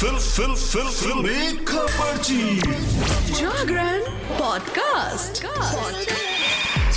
Fill 0.00 0.16
fill 0.16 0.54
fill 0.54 0.86
fill. 0.90 1.64
खबरची 1.68 2.60
Jagran 3.38 4.00
podcast. 4.38 5.42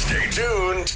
Stay 0.03 0.23
tuned. 0.37 0.93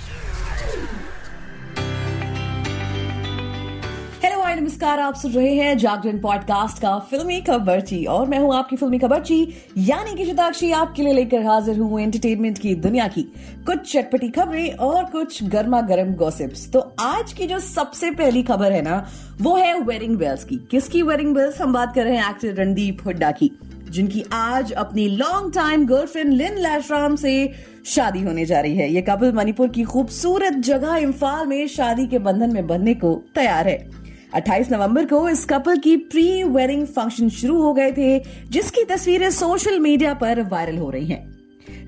नमस्कार, 4.78 5.00
आप 5.00 5.16
सुन 5.16 5.32
रहे 5.32 5.54
हैं 5.56 5.78
जागरण 5.78 6.18
पॉडकास्ट 6.22 6.82
का 6.82 6.98
फिल्मी 7.10 7.40
खबरची 7.42 8.04
और 8.06 8.28
मैं 8.28 8.40
हूँ 8.40 8.54
आपकी 8.56 8.76
फिल्मी 8.76 8.98
खबरची 9.00 9.38
यानी 9.78 10.14
कि 10.16 10.26
शताक्षी 10.26 10.72
आपके 10.72 11.04
लिए 11.04 11.14
लेकर 11.14 11.46
हाजिर 11.46 11.78
हूँ 11.80 12.02
एंटरटेनमेंट 12.02 12.60
की 12.60 12.74
दुनिया 12.76 13.08
की। 13.08 13.24
कुछ 13.66 13.92
चटपटी 13.92 14.30
खबरें 14.30 14.74
और 14.74 15.06
कुछ 15.06 15.44
गर्मा 15.46 15.82
गर्म 15.82 16.14
गॉसिप्स 16.16 16.70
तो 16.74 16.80
आज 17.00 17.34
की 17.34 17.48
जो 17.48 17.60
सबसे 17.60 18.12
पहली 18.12 18.44
खबर 18.44 18.72
है 18.72 18.82
ना, 18.82 19.06
वो 19.42 19.56
है 19.56 19.80
वेडिंग 19.80 20.18
बेल्स 20.18 20.44
की। 20.44 20.60
किसकी 20.72 21.02
वेडिंग 21.02 21.34
बेल्स 21.36 21.62
हम 21.62 21.74
बात 21.74 21.96
कर 21.96 22.04
रहे 22.04 22.18
हैं 22.18 22.30
एक्टर 22.30 22.62
रणदीप 22.62 23.06
हुड्डा 23.06 23.32
की, 23.32 23.52
जिनकी 23.90 24.24
आज 24.34 24.72
अपनी 24.76 25.08
long 25.10 25.54
time 25.54 25.88
girlfriend 25.88 26.34
Lin 26.34 26.58
Laishram 26.60 27.16
से 27.16 27.54
शादी 27.86 28.24
होने 28.24 28.46
जा 28.46 28.60
रही 28.60 28.78
है। 28.78 28.94
ये 28.94 29.02
कपल 29.02 29.34
मणिपुर 29.34 29.70
की 29.70 29.84
खूबसूरत 29.86 30.64
जगह 30.66 30.96
इम्फाल 31.02 31.48
में 31.48 31.68
शादी 31.68 32.08
के 32.08 32.20
बंधन 32.20 32.54
में 32.54 32.68
बनने 32.68 32.94
को 32.94 33.22
तैयार 33.36 33.68
है। 33.68 34.07
28 34.34 34.72
नवंबर 34.72 35.06
को 35.06 35.30
इस 35.30 35.46
कपल 35.46 35.78
की 35.78 35.96
प्री 35.98 36.44
वेडिंग 36.44 36.86
फ़ंक्शन 36.86 37.30
शुरू 37.30 37.62
हो 37.62 37.74
गए 37.74 37.92
थे, 37.92 38.20
जिसकी 38.50 38.84
तस्वीरें 38.84 39.30
सोशल 39.30 39.80
मीडिया 39.80 40.14
पर 40.14 40.42
वायरल 40.42 40.78
हो 40.78 40.90
रही 40.90 41.06
हैं। 41.06 41.38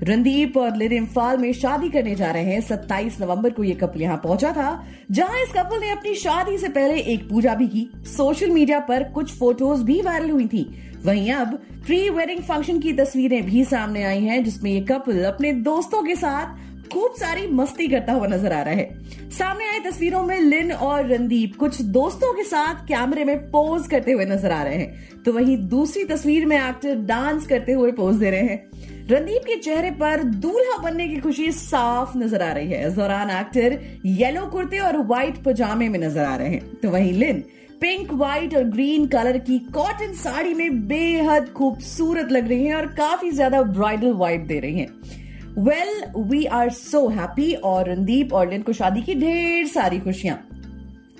रणदीप 0.02 0.56
और 0.56 0.76
लिन 0.76 0.92
इम्फाल 0.92 1.38
में 1.38 1.52
शादी 1.52 1.88
करने 1.88 2.14
जा 2.14 2.30
रहे 2.30 2.44
हैं। 2.44 2.60
27 2.60 3.20
नवंबर 3.20 3.50
को 3.50 3.64
ये 3.64 3.74
कपल 3.74 4.02
यहाँ 4.02 4.16
पहुँचा 4.16 4.52
था, 4.52 4.86
जहाँ 5.10 5.42
इस 5.42 5.52
कपल 5.52 5.80
ने 5.80 5.90
अपनी 5.90 6.14
शादी 6.14 6.56
से 6.58 6.68
पहले 6.68 6.94
एक 6.94 7.28
पूजा 7.28 7.54
भी 7.54 7.68
की। 7.68 7.88
सोशल 8.06 8.50
मीडिया 8.50 8.78
पर 8.80 9.02
कुछ 9.02 9.38
फ़ोटोज़ 9.38 9.82
भी 9.84 10.00
वायरल 10.02 10.30
हुई 10.30 10.46
थी। 10.46 10.64
वहीं 11.04 11.32
अब 11.32 11.54
प्री 11.86 12.08
वेडिंग 12.10 12.40
फ़ंक्शन 12.40 12.78
की 12.78 12.92
तस्वीरें 12.92 13.44
भी 13.46 13.64
सामने 13.64 14.02
आई 14.02 14.20
हैं, 14.20 14.42
जिसमें 14.44 14.70
ये 14.70 14.80
कपल 14.80 15.22
अपने 15.24 15.52
दोस्तों 15.52 16.02
के 16.02 16.16
साथ 16.16 16.69
खूब 16.92 17.14
सारी 17.16 17.46
मस्ती 17.48 17.86
करता 17.88 18.12
हुआ 18.12 18.26
नज़र 18.26 18.52
आ 18.52 18.60
रहा 18.62 18.74
है। 18.74 19.28
सामने 19.30 19.68
आई 19.68 19.80
तस्वीरों 19.80 20.22
में 20.22 20.38
लिन 20.40 20.72
और 20.72 21.06
रणदीप 21.08 21.56
कुछ 21.56 21.80
दोस्तों 21.90 22.32
के 22.34 22.44
साथ 22.44 22.86
कैमरे 22.86 23.24
में 23.24 23.36
पोज 23.50 23.86
करते 23.88 24.12
हुए 24.12 24.24
नज़र 24.26 24.52
आ 24.52 24.62
रहे 24.62 24.76
हैं। 24.76 25.22
तो 25.22 25.32
वहीं 25.32 25.56
दूसरी 25.68 26.04
तस्वीर 26.06 26.46
में 26.46 26.56
एक्टर 26.58 26.94
डांस 27.06 27.46
करते 27.46 27.72
हुए 27.72 27.92
पोज 27.92 28.16
दे 28.16 28.30
रहे 28.30 28.40
हैं। 28.40 29.06
रणदीप 29.10 29.44
के 29.44 29.56
चेहरे 29.58 29.90
पर 29.92 30.22
दूल्हा 30.42 30.76
बनने 30.82 31.06
की 31.08 31.16
खुशी 31.20 31.50
साफ़ 31.52 32.16
नज़र 32.18 32.42
आ 32.42 32.52
रही 32.52 32.70
है। 32.70 32.86
इस 32.88 32.94
दौरान 32.94 33.30
एक्टर 33.30 33.78
येलो 34.06 34.44
कुर्ते 34.48 34.78
और 34.80 34.98
व्हाइट 34.98 35.42
पजामे 35.44 35.88
में 35.88 35.98
नज़र 35.98 36.24
आ 36.24 36.36
रहे 36.36 36.48
हैं। 36.48 36.76
तो 36.82 36.90
वहीं 36.90 37.12
लिन 37.14 37.42
पिंक 37.80 38.12
व्हाइट 38.12 38.54
और 38.54 38.64
ग्रीन 38.70 39.06
कलर 39.06 39.38
की 39.40 39.58
कॉटन 39.74 40.12
साड़ी 40.16 40.52
में 40.54 40.86
बेहद 40.88 41.48
खूबसूरत 41.48 42.32
लग 42.32 42.48
रही 42.48 42.64
हैं 42.64 42.74
और 42.74 42.86
काफ़ी 42.94 43.30
ज़्यादा 43.30 43.62
ब्राइडल 43.62 44.12
वाइब 44.14 44.46
दे 44.46 44.58
रही 44.60 44.78
हैं। 44.78 45.18
Well 45.60 46.04
we 46.16 46.44
are 46.46 46.70
so 46.70 47.08
happy 47.08 47.52
और 47.54 47.88
रणदीप 47.90 48.32
और 48.32 48.50
लिन 48.50 48.62
को 48.62 48.72
शादी 48.72 49.02
की 49.02 49.14
ढेर 49.14 49.66
सारी 49.66 49.98
खुशियाँ। 49.98 50.36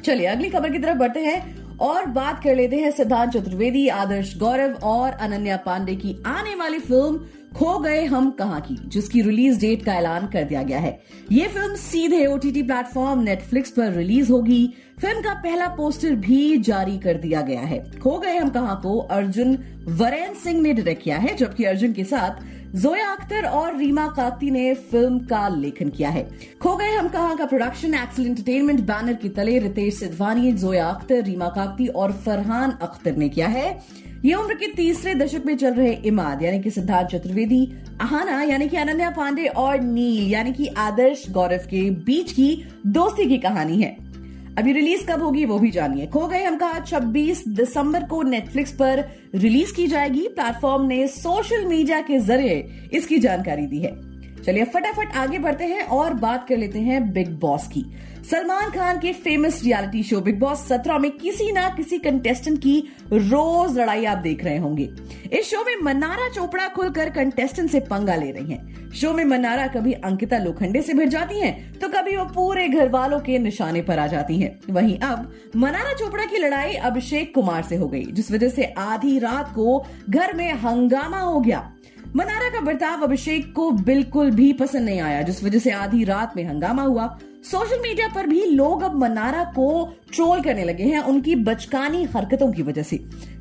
चलिए, 0.05 0.27
अगली 0.27 0.51
खबर 0.51 0.71
की 0.71 0.79
तरफ़ 0.79 0.99
बढ़ते 0.99 1.21
हैं 1.21 1.79
और 1.79 2.07
बात 2.07 2.43
कर 2.43 2.57
लेते 2.57 2.77
हैं 2.77 2.91
सिद्धांत 2.91 3.33
चतुर्वेदी, 3.33 3.87
आदर्श 3.89 4.37
गौरव 4.39 4.73
और 4.85 5.11
अनन्या 5.11 5.57
पांडे 5.57 5.95
की 5.95 6.17
आने 6.27 6.55
वाली 6.55 6.79
फ़िल्म 6.79 7.27
खो 7.57 7.79
गए 7.79 8.05
हम 8.05 8.31
कहा 8.31 8.59
की, 8.61 8.77
जिसकी 8.89 9.23
रिलीज़ 9.23 9.61
डेट 9.61 9.85
का 9.85 9.95
ऐलान 9.95 10.27
कर 10.27 10.45
दिया 10.45 10.63
गया 10.63 10.79
है। 10.79 10.99
ये 11.33 11.47
फ़िल्म 11.47 11.75
सीधे 11.75 12.25
ओटीटी 12.27 12.63
प्लेटफॉर्म 12.63 13.23
नेटफ्लिक्स 13.23 13.71
पर 13.71 13.93
रिलीज़ 13.93 14.31
होगी। 14.33 14.67
फ़िल्म 15.01 15.21
का 15.21 15.35
पहला 15.35 15.67
पोस्टर 15.67 16.15
भी 16.17 16.57
जारी 16.59 16.99
कर 16.99 17.17
दिया 17.17 17.41
गया 17.41 17.61
है। 17.61 17.81
खो 17.99 18.19
गए 18.19 18.37
हम 18.37 18.49
कहा 18.49 18.75
को 18.75 18.99
अर्जुन 18.99 19.59
वरेन 19.89 20.35
सिंह 20.35 20.61
ने 20.63 20.73
डायरेक्ट 20.73 21.03
किया 21.03 21.19
है, 21.19 21.37
जबकि 21.37 21.65
अर्जुन 21.65 21.93
के 21.93 22.05
साथ 22.05 22.60
जोया 22.75 23.07
अख्तर 23.11 23.45
और 23.45 23.77
रीमा 23.77 24.07
काकती 24.07 24.51
ने 24.51 24.75
फ़िल्म 24.75 25.19
का 25.19 25.49
लेखन 25.49 25.89
किया 25.89 26.11
है। 26.11 26.23
खो 26.63 26.75
गए 26.77 26.91
हम 26.91 27.09
कहा 27.09 27.35
का 27.35 27.47
प्रोडक्शन 27.47 27.95
एक्सल 27.95 28.27
एंटरटेनमेंट 28.27 28.81
बैनर 28.81 29.13
के 29.13 29.29
तले 29.29 29.59
रितेश 29.59 29.99
सिद्धवानी 29.99 30.53
जोया 30.53 30.87
अख्तर 30.87 31.23
रीमा 31.25 31.49
काकती 31.49 31.87
और 31.87 32.13
फरहान 32.13 32.71
अख्तर 32.83 33.17
ने 33.17 33.29
किया 33.29 33.49
है। 33.49 33.81
ये 34.25 34.35
उम्र 34.35 34.55
के 34.55 34.67
तीसरे 34.67 35.15
दशक 35.15 35.47
में 35.47 35.57
चल 35.57 35.75
रहे 35.75 35.93
इमाद, 35.93 36.43
यानी 36.43 36.61
कि 36.61 36.71
सिद्धार्थ 36.71 37.09
चतुर्वेदी, 37.09 37.73
आहाना, 38.01 38.43
यानी 38.43 38.69
कि 38.69 38.77
अनन्या 38.77 39.11
पांडे 39.11 39.47
और 39.47 39.81
नील, 39.81 40.31
यानी 40.31 40.53
कि 40.53 40.67
आदर्श 40.67 41.25
गौरव 41.31 41.67
के 41.71 41.91
बीच 41.91 42.33
की 42.33 42.65
दोस्ती 42.87 43.27
की 43.29 43.39
कहानी 43.39 43.83
है। 43.83 44.10
अभी 44.59 44.73
रिलीज़ 44.73 45.07
कब 45.07 45.23
होगी 45.23 45.45
वो 45.45 45.59
भी 45.59 45.71
जानिए। 45.71 46.07
खो 46.07 46.27
गए 46.27 46.43
हम 46.45 46.57
कहा 46.57 46.81
26 46.81 47.43
दिसंबर 47.49 48.05
को 48.05 48.23
नेटफ्लिक्स 48.23 48.73
पर 48.73 49.05
रिलीज़ 49.35 49.75
की 49.75 49.87
जाएगी। 49.87 50.27
प्लेटफॉर्म 50.29 50.87
ने 50.87 51.07
सोशल 51.09 51.65
मीडिया 51.65 52.01
के 52.01 52.19
ज़रिए 52.19 52.89
इसकी 52.93 53.19
जानकारी 53.19 53.67
दी 53.67 53.79
है। 53.79 53.95
चलिए 54.43 54.65
फटाफट 54.65 55.17
आगे 55.17 55.39
बढ़ते 55.39 55.65
हैं 55.65 55.83
और 55.83 56.15
बात 56.15 56.49
कर 56.49 56.57
लेते 56.57 56.79
हैं 56.79 57.13
बिग 57.13 57.31
बॉस 57.31 57.67
की। 57.67 57.85
सलमान 58.21 58.71
खान 58.71 58.99
के 58.99 59.13
famous 59.13 59.63
reality 59.65 60.03
show 60.03 60.21
Bigg 60.21 60.39
Boss 60.41 60.67
सत्रह 60.69 60.99
में 60.99 61.11
किसी 61.11 61.51
ना 61.53 61.69
किसी 61.69 61.99
कंटेस्टेंट 61.99 62.59
की 62.59 62.77
रोज 63.13 63.79
लड़ाई 63.79 64.05
आप 64.05 64.19
देख 64.19 64.45
रहे 64.45 64.57
होंगे 64.59 64.89
इस 65.33 65.51
शो 65.51 65.65
में 65.65 65.75
मन्नारा 65.83 66.29
चोपड़ा 66.29 66.67
खुलकर 66.69 67.11
कंटेस्टेंट 67.11 67.71
से 67.71 67.81
पंगा 67.81 68.15
ले 68.15 68.31
रही 68.31 68.53
हैं। 68.53 68.91
शो 68.91 69.13
में 69.13 69.25
मन्नारा 69.25 69.67
कभी 69.67 69.93
अंकिता 69.93 70.39
लोखंडे 70.39 70.83
से 70.83 70.95
भिड़ 70.95 71.09
जाती 71.09 71.41
हैं, 71.41 71.73
तो 71.73 71.89
कभी 71.89 72.17
वो 72.17 72.25
पूरे 72.25 72.69
घर 72.69 72.89
वालों 72.89 73.21
के 73.21 73.39
निशाने 73.39 73.83
पर 73.83 73.99
आ 73.99 74.07
जाती 74.07 74.39
हैं। 74.41 74.59
वहीं 74.71 74.99
अब 74.99 75.33
मनारा 75.57 75.93
चोपड़ा 75.95 76.25
की 76.25 76.39
लड़ाई 76.39 76.75
अभिषेक 76.75 77.35
कुमार 77.35 77.63
से 77.63 77.77
हो 77.77 77.89
गई 77.89 78.05
जिस 78.05 78.31
वजह 78.33 78.49
से 78.49 78.65
आधी 78.79 79.19
रात 79.19 79.53
को 79.55 79.85
घर 80.11 80.35
में 80.35 80.53
हंगामा 80.55 81.21
हो 81.21 81.41
गया 81.41 81.71
मनारा 82.17 82.49
का 82.51 82.61
बर्ताव 82.61 83.03
अभिषेक 83.03 83.53
को 83.53 83.71
बिल्कुल 83.71 84.31
भी 84.31 84.53
पसंद 84.53 84.85
नहीं 84.85 85.01
आया, 85.01 85.21
जिस 85.23 85.43
वजह 85.45 85.59
से 85.59 85.71
आधी 85.71 86.05
रात 86.05 86.37
में 86.37 86.43
हंगामा 86.45 86.83
हुआ 86.83 87.07
सोशल 87.45 87.81
मीडिया 87.83 88.09
पर 88.15 88.27
भी 88.27 88.45
लोग 88.47 88.83
अब 88.83 88.95
मनारा 88.95 89.45
को 89.57 89.69
ट्रोल 90.15 90.41
करने 90.41 90.65
लगे 90.65 90.85
हैं 90.85 91.01
उनकी 91.01 91.35
बचकानी 91.35 92.03
हरकतों 92.07 92.51
की 92.53 92.63
वजह 92.63 92.83
से 92.83 92.97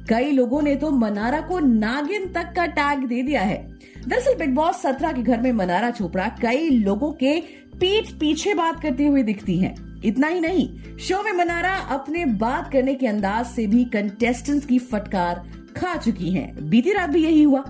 कई 0.10 0.32
लोगों 0.32 0.62
ने 0.62 0.76
तो 0.76 0.92
मनारा 0.92 1.40
को 1.42 1.60
नागिन 1.60 2.28
तक 2.34 2.54
का 2.56 2.66
टैग 2.68 3.08
दे 3.08 3.22
दिया 3.24 3.42
है 3.42 3.58
दरअसल 4.08 4.36
बिग 4.36 4.54
बॉस 4.56 4.82
सत्रह 4.82 5.12
के 5.12 5.22
घर 5.22 5.42
में 5.42 5.52
मनारा 5.54 5.90
चोपड़ा 5.92 6.28
कई 6.42 6.70
लोगों 6.70 7.12
के 7.14 7.40
पीठ 7.80 8.12
पीछे 8.20 8.54
बात 8.54 8.82
करते 8.82 9.06
हुए 9.06 9.24
दिखती 9.24 9.58
हैं। 9.58 9.76
इतना 10.06 10.28
ही 10.28 10.40
नहीं, 10.40 10.98
शो 10.98 11.22
में 11.24 11.32
मनारा 11.34 11.74
अपने 11.92 12.26
बात 12.38 12.72
करने 12.72 12.94
के 12.96 13.08
अंदाज 13.08 13.46
से 13.46 13.68
भी 13.68 13.84
कंटेस्टेंट्स 13.94 14.66
की 14.66 14.80
फटकार 14.80 15.44
खा 15.78 15.96
चुकी 15.98 16.32
हैं। 16.32 16.70
बीती 16.70 16.94
रात 16.94 17.10
भी 17.10 17.24
यही 17.24 17.44
हुआ 17.44 17.64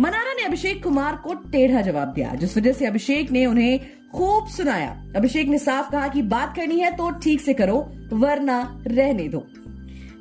मनारा 0.00 0.32
ने 0.32 0.44
अभिषेक 0.44 0.82
कुमार 0.82 1.16
को 1.16 1.34
टेढ़ा 1.50 1.80
जवाब 1.80 2.12
दिया, 2.12 2.34
जिस 2.34 2.56
वजह 2.56 2.72
से 2.72 2.86
अभिषेक 2.86 3.30
ने 3.30 3.44
उन्हें 3.46 3.80
खूब 4.12 4.48
सुनाया। 4.48 4.90
अभिषेक 5.16 5.48
ने 5.48 5.58
साफ़ 5.58 5.90
कहा 5.90 6.08
कि 6.08 6.22
बात 6.24 6.54
करनी 6.56 6.78
है 6.80 6.90
तो 6.96 7.10
ठीक 7.18 7.40
से 7.40 7.54
करो, 7.54 7.78
वरना 8.12 8.60
रहने 8.86 9.28
दो। 9.28 9.46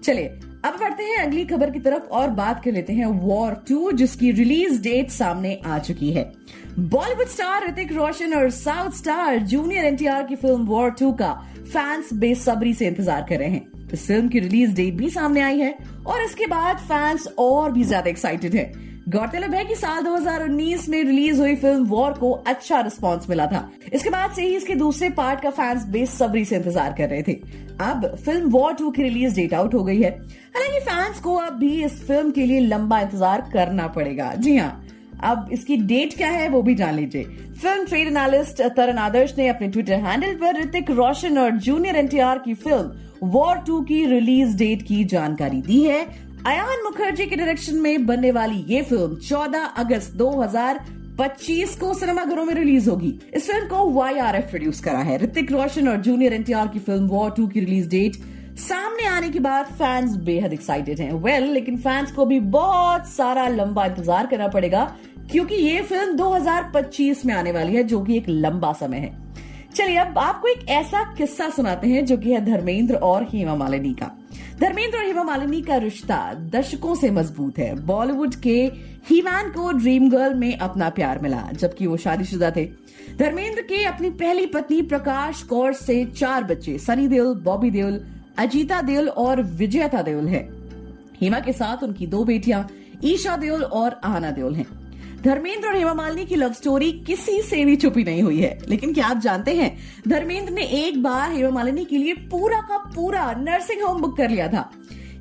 चलिए, 0.03 0.27
अब 0.65 0.77
बढ़ते 0.79 1.03
हैं 1.03 1.17
अगली 1.17 1.45
खबर 1.45 1.69
की 1.71 1.79
तरफ़ 1.79 2.03
और 2.09 2.29
बात 2.31 2.63
कर 2.63 2.71
लेते 2.71 2.93
हैं 2.93 3.05
वॉर 3.05 3.53
टू, 3.69 3.91
जिसकी 3.91 4.31
रिलीज़ 4.31 4.81
डेट 4.81 5.09
सामने 5.11 5.59
आ 5.65 5.79
चुकी 5.79 6.11
है। 6.11 6.31
बॉलीवुड 6.79 7.27
स्टार 7.27 7.67
ऋतिक 7.67 7.91
रोशन 7.93 8.33
और 8.33 8.49
साउथ 8.49 8.97
स्टार 8.97 9.37
जूनियर 9.39 9.85
एनटीआर 9.85 10.23
की 10.23 10.35
फ़िल्म 10.35 10.65
वॉर 10.65 10.91
टू 10.99 11.11
का 11.13 11.33
फैंस 11.63 12.13
बेसब्री 12.13 12.73
से 12.73 12.87
इंतज़ार 12.87 13.25
कर 13.29 13.39
रहे 13.39 13.49
हैं। 13.49 13.89
इस 13.93 14.07
फ़िल्म 14.07 14.27
की 14.27 14.39
रिलीज़ 14.39 14.75
डेट 14.75 14.93
भी 14.93 15.09
सामने 15.09 15.41
आई 15.41 15.59
है 15.59 15.75
और 16.07 16.23
इसके 16.23 16.45
बाद 16.47 16.77
फैंस 16.79 17.27
और 17.39 17.71
भी 17.71 17.83
ज़्यादा 17.83 18.09
एक्साइटेड 18.09 18.55
है। 18.55 18.71
गौरतलब 19.11 19.53
है 19.53 19.63
कि 19.65 19.75
साल 19.75 20.03
2019 20.03 20.87
में 20.89 21.03
रिलीज़ 21.03 21.39
हुई 21.41 21.55
फ़िल्म 21.55 21.85
वॉर 21.85 22.11
को 22.13 22.31
अच्छा 22.47 22.79
रिस्पांस 22.81 23.25
मिला 23.29 23.45
था। 23.47 23.69
इसके 23.93 24.09
बाद 24.09 24.31
से 24.33 24.41
ही 24.41 24.55
इसके 24.55 24.75
दूसरे 24.75 25.09
पार्ट 25.11 25.41
का 25.41 25.49
फैंस 25.49 25.85
बेसब्री 25.85 26.43
से 26.45 26.55
इंतज़ार 26.55 26.93
कर 26.97 27.09
रहे 27.09 27.23
थे। 27.23 27.33
अब 27.81 28.05
फ़िल्म 28.25 28.49
वॉर 28.51 28.73
टू 28.73 28.91
की 28.91 29.03
रिलीज़ 29.03 29.35
डेट 29.35 29.53
आउट 29.53 29.73
हो 29.73 29.83
गई 29.83 30.01
है। 30.01 30.11
हालाँकि 30.55 30.79
फैंस 30.85 31.19
को 31.19 31.35
अब 31.37 31.57
भी 31.59 31.83
इस 31.85 32.01
फ़िल्म 32.07 32.31
के 32.31 32.45
लिए 32.45 32.59
लंबा 32.59 32.99
इंतज़ार 33.01 33.49
करना 33.53 33.87
पड़ेगा। 33.89 34.33
जी 34.35 34.55
हाँ 34.57 34.87
अब 35.23 35.49
इसकी 35.53 35.77
डेट 35.77 36.17
क्या 36.17 36.29
है 36.29 36.47
वो 36.49 36.61
भी 36.61 36.75
जान 36.75 36.95
लीजिए। 36.95 37.23
Film 37.61 37.85
trade 37.85 38.07
analyst 38.07 38.61
Taran 38.77 38.97
Adarsh 38.99 39.37
ने 39.37 39.47
अपने 39.47 39.67
ट्विटर 39.67 39.99
हैंडल 40.01 40.35
पर 40.35 40.61
ऋतिक 40.61 40.91
रोशन 40.91 41.37
और 41.37 41.51
जूनियर 41.59 41.95
एनटीआर 41.95 42.39
की 42.39 42.53
फ़िल्म 42.55 43.27
वॉर 43.29 43.57
टू 43.57 43.81
की 43.81 44.05
रिलीज़ 44.07 44.55
डेट 44.57 44.81
की 44.81 45.03
जानकारी 45.05 45.61
दी 45.61 45.81
है। 45.81 46.05
अयान 46.47 46.81
मुखर्जी 46.83 47.25
के 47.25 47.35
डायरेक्शन 47.35 47.75
में 47.75 48.05
बनने 48.05 48.29
वाली 48.31 48.55
ये 48.67 48.81
फ़िल्म 48.81 49.15
14 49.19 49.65
अगस्त 49.77 50.13
2025 50.17 51.75
को 51.79 51.93
सिनेमाघरों 51.93 52.45
में 52.45 52.53
रिलीज़ 52.53 52.89
होगी। 52.89 53.13
इस 53.33 53.49
फ़िल्म 53.49 53.67
को 53.67 53.89
वाई 53.91 54.17
आर 54.19 54.35
एफ़ 54.35 54.49
प्रोड्यूस 54.49 54.79
करा 54.83 54.99
है। 54.99 55.17
ऋतिक 55.17 55.51
रोशन 55.51 55.87
और 55.87 55.97
जूनियर 55.97 56.33
एनटीआर 56.33 56.67
की 56.67 56.79
फ़िल्म 56.79 57.07
वॉर 57.07 57.31
टू 57.31 57.45
की 57.47 57.59
रिलीज़ 57.59 57.89
डेट 57.89 58.15
सामने 58.59 59.05
आने 59.07 59.29
के 59.29 59.39
बाद 59.39 59.65
फैंस 59.73 60.15
बेहद 60.21 60.53
एक्साइटेड 60.53 60.99
हैं। 60.99 61.11
वेल 61.13 61.41
well, 61.41 61.53
लेकिन 61.53 61.77
फैंस 61.77 62.11
को 62.11 62.25
भी 62.25 62.39
बहुत 62.39 63.07
सारा 63.07 63.47
लंबा 63.47 63.85
इंतज़ार 63.85 64.27
करना 64.27 64.47
पड़ेगा 64.47 64.83
क्योंकि 65.31 65.55
ये 65.55 65.81
फ़िल्म 65.81 66.17
2025 66.17 67.25
में 67.25 67.33
आने 67.33 67.51
वाली 67.51 67.75
है 67.75 67.83
जो 67.83 68.01
कि 68.01 68.17
एक 68.17 68.29
लंबा 68.29 68.71
समय 68.73 68.97
है। 68.97 69.13
चलिए 69.75 69.97
अब 69.97 70.17
आपको 70.17 70.47
एक 70.47 70.67
ऐसा 70.69 71.03
किस्सा 71.13 71.49
सुनाते 71.49 71.87
हैं 71.87 72.05
जो 72.05 72.17
कि 72.17 72.33
है 72.33 72.43
धर्मेंद्र 72.45 72.95
और 72.95 73.27
हेमा 73.33 73.55
मालिनी 73.55 73.93
का। 73.93 74.11
धर्मेंद्र 74.61 74.97
और 74.97 75.05
हेमा 75.05 75.23
मालिनी 75.23 75.61
का 75.61 75.75
रिश्ता 75.75 76.33
दशकों 76.33 76.95
से 76.95 77.09
मज़बूत 77.11 77.57
है। 77.57 77.73
बॉलीवुड 77.85 78.35
के 78.35 78.71
हीमैन 79.09 79.49
को 79.49 79.71
ड्रीम 79.71 80.09
गर्ल 80.09 80.33
में 80.33 80.57
अपना 80.57 80.89
प्यार 80.89 81.19
मिला, 81.19 81.49
जबकि 81.53 81.87
वो 81.87 81.97
शादीशुदा 81.97 82.51
थे। 82.51 82.65
धर्मेंद्र 83.19 83.61
के 83.61 83.85
अपनी 83.85 84.09
पहली 84.09 84.45
पत्नी 84.45 84.81
प्रकाश 84.81 85.43
कौर 85.43 85.73
से 85.73 86.05
चार 86.05 86.43
बच्चे, 86.43 86.77
सनी 86.77 87.07
देओल, 87.07 87.33
बॉबी 87.35 87.71
देओल, 87.71 87.99
अजीता 88.37 88.81
देओल 88.81 89.09
और 89.09 89.41
विजयता 89.41 90.01
देओल 90.01 90.27
है। 90.27 90.49
हेमा 91.21 91.39
के 91.39 91.53
साथ 91.53 91.83
उनकी 91.83 92.07
दो 92.07 92.23
बेटियाँ, 92.23 92.67
ईशा 93.03 93.37
देओल 93.37 93.63
और 93.63 93.99
आहना 94.03 94.31
देओल 94.31 94.55
हैं। 94.55 94.80
धर्मेंद्र 95.21 95.67
और 95.67 95.75
हेमा 95.75 95.93
मालिनी 95.93 96.25
की 96.25 96.35
लव 96.35 96.53
स्टोरी 96.53 96.91
किसी 96.91 97.41
से 97.41 97.65
भी 97.65 97.75
छुपी 97.75 98.03
नहीं 98.03 98.21
हुई 98.21 98.39
है। 98.39 98.57
लेकिन 98.69 98.93
क्या 98.93 99.05
आप 99.05 99.17
जानते 99.17 99.53
हैं, 99.53 99.77
धर्मेंद्र 100.07 100.53
ने 100.53 100.63
एक 100.63 101.03
बार 101.03 101.31
हेमा 101.31 101.49
मालिनी 101.49 101.85
के 101.85 101.97
लिए 101.97 102.13
पूरा 102.13 102.59
का 102.59 102.77
पूरा 102.77 103.31
नर्सिंग 103.39 103.81
होम 103.81 104.01
बुक 104.01 104.17
कर 104.17 104.29
लिया 104.29 104.47
था। 104.47 104.71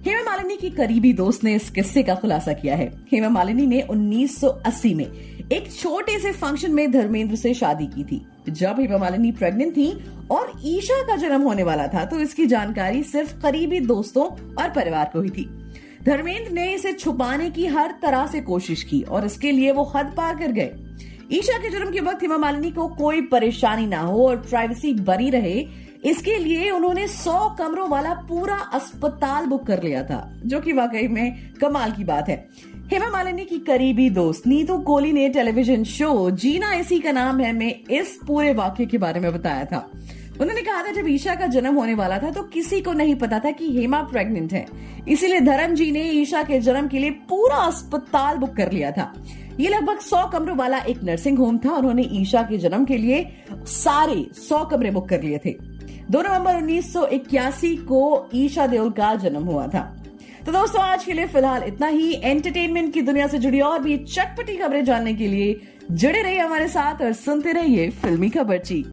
हेमा 0.07 0.23
मालिनी 0.23 0.57
की 0.57 0.71
करीबी 0.71 1.13
दोस्त 1.13 1.45
ने 1.45 1.55
इस 1.55 1.71
किस्से 1.71 2.03
का 2.03 2.15
खुलासा 2.15 2.53
किया 2.53 2.77
है। 2.77 2.89
हेमा 3.13 3.29
मालिनी 3.29 3.67
ने 3.67 3.81
1980 3.81 4.95
में 4.95 5.07
एक 5.53 5.73
छोटे 5.73 6.19
से 6.19 6.33
फ़ंक्शन 6.33 6.71
में 6.71 6.91
धर्मेंद्र 6.93 7.37
से 7.37 7.55
शादी 7.55 7.87
की 7.87 8.05
थी। 8.05 8.27
जब 8.49 8.81
हेमा 8.81 8.99
मालिनी 8.99 9.33
प्रेग्नेंट 9.33 9.73
थी 9.73 9.93
और 10.31 10.53
ईशा 10.65 11.03
का 11.03 11.17
जन्म 11.17 11.43
होने 11.43 11.63
वाला 11.63 11.87
था 11.87 12.05
तो 12.05 12.21
इसकी 12.21 12.47
जानकारी 12.47 13.03
सिर्फ़ 13.03 13.41
करीबी 13.41 13.81
दोस्तों 13.81 14.25
और 14.55 14.71
परिवार 14.71 15.11
को 15.13 15.21
ही 15.21 15.31
थी। 15.31 15.49
धर्मेंद्र 16.05 16.53
ने 16.53 16.73
इसे 16.75 16.93
छुपाने 16.93 17.51
की 17.51 17.67
हर 17.67 17.95
तरह 18.03 18.27
से 18.27 18.41
कोशिश 18.41 18.83
की 18.83 19.03
और 19.03 19.27
इसके 19.27 19.51
लिए 19.53 19.73
वो 19.73 19.93
हद 19.97 20.15
पार 20.17 20.39
कर 20.39 20.53
गए। 20.53 20.73
ईशा 21.33 21.59
के 21.59 21.71
जन्म 21.71 21.91
के 21.91 22.01
वक्त 22.01 22.23
हेमा 22.23 22.37
मालिनी 22.37 22.71
को 22.71 22.89
कोई 22.89 23.21
परेशानी 23.21 23.87
ना 23.87 24.01
हो 24.01 24.29
और 24.29 24.37
प्राइवेसी 24.37 24.95
बनी 24.95 25.31
रहे। 25.31 25.67
इसके 26.05 26.37
लिए 26.37 26.71
उन्होंने 26.71 27.07
100 27.09 27.57
कमरों 27.59 27.89
वाला 27.89 28.15
पूरा 28.15 28.57
अस्पताल 28.57 29.47
बुक 29.47 29.67
कर 29.67 29.83
लिया 29.83 30.03
था, 30.03 30.41
जो 30.47 30.61
कि 30.61 30.73
वाकई 30.73 31.09
में 31.09 31.53
कमाल 31.53 31.93
की 31.93 32.05
बात 32.05 32.29
है। 32.29 32.49
हेमा 32.93 33.09
मालिनी 33.09 33.45
की 33.45 33.59
करीबी 33.59 34.11
दोस्त, 34.11 34.47
नीतू 34.47 34.79
कोहली 34.79 35.13
ने 35.13 35.29
टेलीविज़न 35.29 35.85
शो 35.85 36.31
जीना 36.31 36.73
इसी 36.73 36.99
का 37.01 37.13
नाम 37.13 37.41
है, 37.41 37.53
में 37.53 37.85
इस 37.91 38.19
पूरे 38.27 38.53
वाक्य 38.53 38.87
के 38.87 38.99
बारे 38.99 39.21
में 39.21 39.33
बताया 39.33 39.65
था। 39.65 39.91
उन्होंने 40.41 40.63
कहा 40.63 40.83
था, 40.83 40.93
जब 40.93 41.09
ईशा 41.09 41.35
का 41.35 41.47
जन्म 41.49 41.75
होने 41.75 41.95
वाला 41.95 42.19
था 42.19 42.31
तो 42.31 42.43
किसी 42.45 42.81
को 42.81 42.93
नहीं 42.93 43.15
पता 43.17 43.39
था 43.39 43.51
कि 43.53 43.71
हेमा 43.73 44.01
प्रेग्नेंट 44.05 44.53
है। 44.53 44.65
इसीलिए 45.09 45.41
धर्म 45.43 45.75
जी 45.75 45.91
ने 45.93 46.03
ईशा 46.13 46.43
के 46.43 46.61
जन्म 46.61 46.89
के 46.89 46.99
लिए 46.99 47.11
पूरा 47.29 47.57
अस्पताल 47.57 48.37
बुक 48.37 48.57
कर 48.57 48.73
लिया 48.73 48.91
था। 48.91 49.13
ये 49.61 49.69
लगभग 49.69 49.99
सौ 50.01 50.27
कमरों 50.29 50.57
वाला 50.57 50.79
एक 50.89 51.03
नर्सिंग 51.05 51.39
होम 51.39 51.59
था 51.59 51.73
उन्होंने 51.73 52.03
ईशा 52.13 52.43
के 52.43 52.59
जन्म 52.59 52.85
के 52.85 52.97
लिए 52.99 53.25
सारे 53.51 54.25
सौ 54.39 54.65
कमरे 54.67 54.91
बुक 54.91 55.09
कर 55.09 55.23
लिए 55.23 55.39
थे। 55.39 55.57
दो 56.11 56.23
नवंबर 56.23 56.57
उन्नीस 56.57 56.93
सौ 56.93 57.05
इक्यासी 57.09 57.75
को 57.89 58.29
ईशा 58.35 58.67
देओल 58.67 58.91
का 58.93 59.15
जन्म 59.17 59.45
हुआ 59.45 59.67
था। 59.67 59.83
तो 60.47 60.53
दोस्तों, 60.53 60.83
आज 60.83 61.05
के 61.05 61.13
लिए 61.13 61.27
फ़िलहाल 61.27 61.63
इतना 61.65 61.87
ही। 61.89 62.13
एंटरटेनमेंट 62.15 62.93
की 62.95 63.03
दुनिया 63.03 63.27
से 63.27 63.39
जुड़ी 63.39 63.61
और 63.63 63.83
भी 63.83 63.97
चटपटी 63.99 64.57
खबरें 64.57 64.85
जानने 64.85 65.15
के 65.15 65.27
लिए 65.29 65.61
जुड़े 65.93 66.23
रहिए 66.23 66.39
हमारे 66.39 66.69
साथ 66.69 67.03
और 67.03 67.13
सुनते 67.15 67.53
रहिए 67.53 67.91
फिल्मी 67.93 68.31
खबरची 68.31 68.85